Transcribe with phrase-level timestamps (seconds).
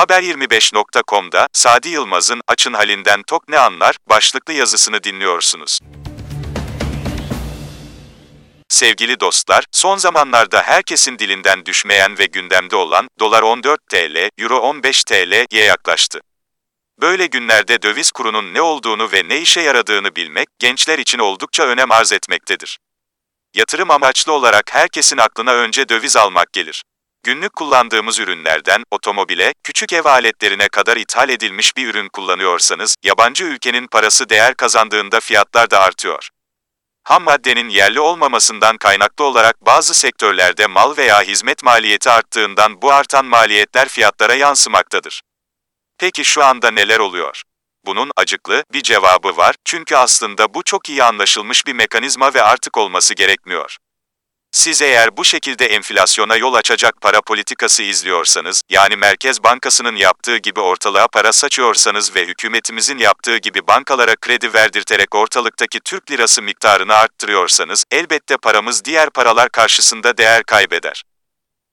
[0.00, 5.78] Haber25.com'da Sadi Yılmaz'ın Açın Halinden Tok Ne Anlar başlıklı yazısını dinliyorsunuz.
[8.68, 15.04] Sevgili dostlar, son zamanlarda herkesin dilinden düşmeyen ve gündemde olan dolar 14 TL, euro 15
[15.04, 16.20] TL'ye yaklaştı.
[17.00, 21.92] Böyle günlerde döviz kurunun ne olduğunu ve ne işe yaradığını bilmek gençler için oldukça önem
[21.92, 22.78] arz etmektedir.
[23.54, 26.82] Yatırım amaçlı olarak herkesin aklına önce döviz almak gelir.
[27.22, 33.86] Günlük kullandığımız ürünlerden otomobile, küçük ev aletlerine kadar ithal edilmiş bir ürün kullanıyorsanız, yabancı ülkenin
[33.86, 36.28] parası değer kazandığında fiyatlar da artıyor.
[37.04, 43.24] Ham maddenin yerli olmamasından kaynaklı olarak bazı sektörlerde mal veya hizmet maliyeti arttığından bu artan
[43.24, 45.22] maliyetler fiyatlara yansımaktadır.
[45.98, 47.42] Peki şu anda neler oluyor?
[47.86, 52.76] Bunun acıklı bir cevabı var çünkü aslında bu çok iyi anlaşılmış bir mekanizma ve artık
[52.76, 53.76] olması gerekmiyor.
[54.52, 60.60] Siz eğer bu şekilde enflasyona yol açacak para politikası izliyorsanız, yani Merkez Bankası'nın yaptığı gibi
[60.60, 67.84] ortalığa para saçıyorsanız ve hükümetimizin yaptığı gibi bankalara kredi verdirterek ortalıktaki Türk lirası miktarını arttırıyorsanız,
[67.90, 71.02] elbette paramız diğer paralar karşısında değer kaybeder.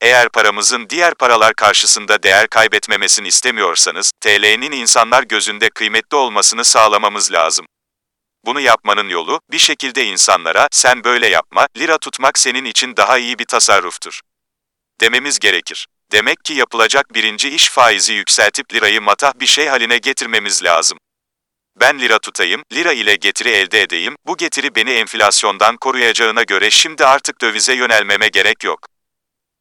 [0.00, 7.66] Eğer paramızın diğer paralar karşısında değer kaybetmemesini istemiyorsanız, TL'nin insanlar gözünde kıymetli olmasını sağlamamız lazım.
[8.44, 13.38] Bunu yapmanın yolu, bir şekilde insanlara, sen böyle yapma, lira tutmak senin için daha iyi
[13.38, 14.20] bir tasarruftur.
[15.00, 15.86] Dememiz gerekir.
[16.12, 20.98] Demek ki yapılacak birinci iş faizi yükseltip lirayı matah bir şey haline getirmemiz lazım.
[21.80, 27.04] Ben lira tutayım, lira ile getiri elde edeyim, bu getiri beni enflasyondan koruyacağına göre şimdi
[27.04, 28.80] artık dövize yönelmeme gerek yok.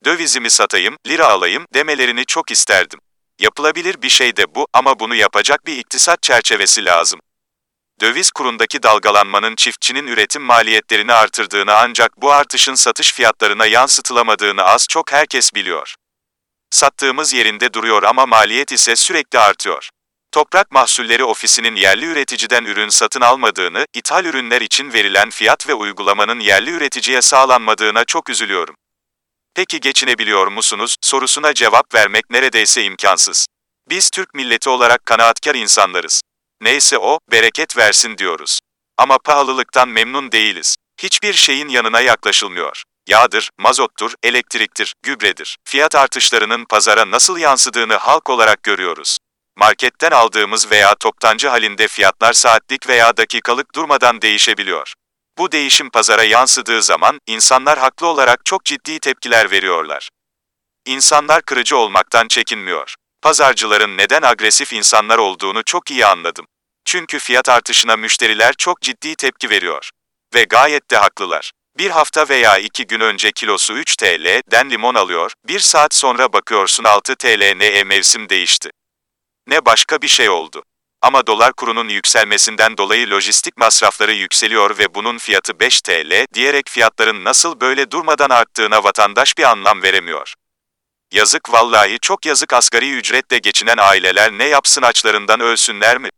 [0.05, 2.99] Dövizimi satayım, lira alayım demelerini çok isterdim.
[3.39, 7.19] Yapılabilir bir şey de bu ama bunu yapacak bir iktisat çerçevesi lazım.
[8.01, 15.11] Döviz kurundaki dalgalanmanın çiftçinin üretim maliyetlerini artırdığını ancak bu artışın satış fiyatlarına yansıtılamadığını az çok
[15.11, 15.95] herkes biliyor.
[16.69, 19.89] Sattığımız yerinde duruyor ama maliyet ise sürekli artıyor.
[20.31, 26.39] Toprak Mahsulleri Ofisi'nin yerli üreticiden ürün satın almadığını, ithal ürünler için verilen fiyat ve uygulamanın
[26.39, 28.75] yerli üreticiye sağlanmadığına çok üzülüyorum.
[29.55, 33.47] Peki geçinebiliyor musunuz sorusuna cevap vermek neredeyse imkansız.
[33.89, 36.21] Biz Türk milleti olarak kanaatkar insanlarız.
[36.61, 38.59] Neyse o, bereket versin diyoruz.
[38.97, 40.77] Ama pahalılıktan memnun değiliz.
[41.01, 42.83] Hiçbir şeyin yanına yaklaşılmıyor.
[43.07, 45.57] Yağdır, mazottur, elektriktir, gübredir.
[45.65, 49.17] Fiyat artışlarının pazara nasıl yansıdığını halk olarak görüyoruz.
[49.57, 54.93] Marketten aldığımız veya toptancı halinde fiyatlar saatlik veya dakikalık durmadan değişebiliyor.
[55.37, 60.09] Bu değişim pazara yansıdığı zaman insanlar haklı olarak çok ciddi tepkiler veriyorlar.
[60.85, 62.95] İnsanlar kırıcı olmaktan çekinmiyor.
[63.21, 66.45] Pazarcıların neden agresif insanlar olduğunu çok iyi anladım.
[66.85, 69.89] Çünkü fiyat artışına müşteriler çok ciddi tepki veriyor.
[70.35, 71.51] Ve gayet de haklılar.
[71.77, 76.83] Bir hafta veya iki gün önce kilosu 3 TL'den limon alıyor, bir saat sonra bakıyorsun
[76.83, 78.69] 6 TL ne e mevsim değişti.
[79.47, 80.63] Ne başka bir şey oldu.
[81.01, 87.23] Ama dolar kurunun yükselmesinden dolayı lojistik masrafları yükseliyor ve bunun fiyatı 5 TL diyerek fiyatların
[87.23, 90.33] nasıl böyle durmadan arttığına vatandaş bir anlam veremiyor.
[91.11, 96.09] Yazık vallahi çok yazık asgari ücretle geçinen aileler ne yapsın açlarından ölsünler mi?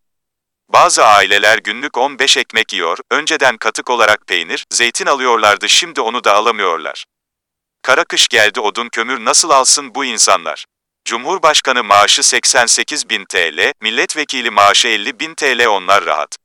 [0.69, 6.33] Bazı aileler günlük 15 ekmek yiyor, önceden katık olarak peynir, zeytin alıyorlardı şimdi onu da
[6.35, 7.05] alamıyorlar.
[7.81, 10.65] Kara kış geldi odun kömür nasıl alsın bu insanlar?
[11.05, 16.37] Cumhurbaşkanı maaşı 88 bin TL, milletvekili maaşı 50 bin TL onlar rahat.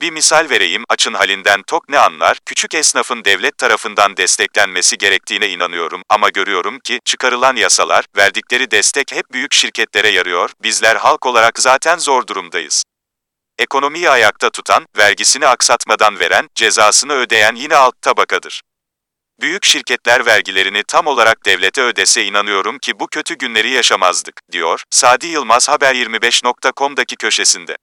[0.00, 6.02] Bir misal vereyim, açın halinden tok ne anlar, küçük esnafın devlet tarafından desteklenmesi gerektiğine inanıyorum
[6.08, 11.98] ama görüyorum ki, çıkarılan yasalar, verdikleri destek hep büyük şirketlere yarıyor, bizler halk olarak zaten
[11.98, 12.84] zor durumdayız.
[13.58, 18.62] Ekonomiyi ayakta tutan, vergisini aksatmadan veren, cezasını ödeyen yine alt tabakadır.
[19.40, 25.26] Büyük şirketler vergilerini tam olarak devlete ödese inanıyorum ki bu kötü günleri yaşamazdık, diyor, Sadi
[25.26, 27.76] Yılmaz Haber25.com'daki köşesinde.